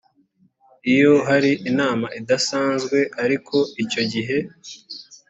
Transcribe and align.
iyo 0.93 1.13
hari 1.27 1.51
inama 1.69 2.07
idasanzwe 2.19 2.97
ariko 3.23 3.57
icyo 3.83 4.01
gihe 4.11 4.37